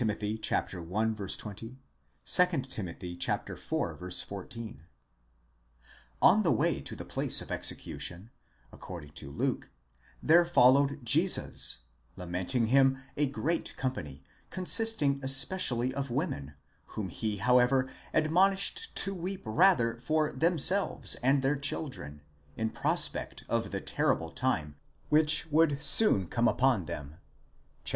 [0.01, 0.03] i.
[0.03, 0.39] 20(?);
[2.25, 2.87] 2 Tim.
[2.89, 3.59] iv.
[3.59, 4.17] 14(?)
[4.77, 4.79] ).5
[6.19, 8.31] On the way to the place of execution,
[8.73, 9.69] according to Luke,
[10.23, 11.81] there followed Jesus,
[12.15, 16.55] lamenting him, a great company, consisting especially of women,
[16.97, 22.21] whom he however admonished to weep rather for themselves and their children,
[22.57, 24.77] in prospect of the terrible time,
[25.09, 27.17] which would soon come upon them
[27.83, 27.89] (xxiii.